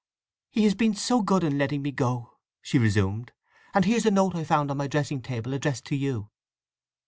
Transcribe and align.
"He 0.49 0.63
has 0.63 0.73
been 0.73 0.95
so 0.95 1.21
good 1.21 1.43
in 1.43 1.59
letting 1.59 1.83
me 1.83 1.91
go," 1.91 2.39
she 2.59 2.79
resumed. 2.79 3.33
"And 3.71 3.85
here's 3.85 4.07
a 4.07 4.09
note 4.09 4.33
I 4.33 4.43
found 4.43 4.71
on 4.71 4.77
my 4.77 4.87
dressing 4.87 5.21
table, 5.21 5.53
addressed 5.53 5.85
to 5.85 5.95
you." 5.95 6.31